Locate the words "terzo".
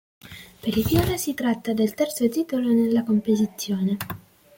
1.93-2.27